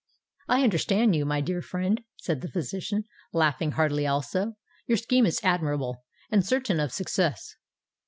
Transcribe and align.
"I 0.47 0.63
understand 0.63 1.15
you, 1.15 1.27
my 1.27 1.41
dear 1.41 1.61
friend," 1.61 2.01
said 2.19 2.41
the 2.41 2.47
physician, 2.49 3.03
laughing 3.33 3.73
heartily 3.73 4.07
also. 4.07 4.55
"Your 4.87 4.97
scheme 4.97 5.27
is 5.27 5.39
admirable 5.43 6.03
and 6.31 6.43
certain 6.43 6.79
of 6.79 6.91
success." 6.91 7.55